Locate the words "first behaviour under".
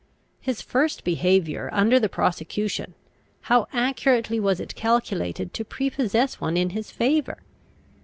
0.63-1.99